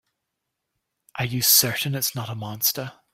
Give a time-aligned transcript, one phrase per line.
[1.19, 2.93] Are you certain it's not a monster?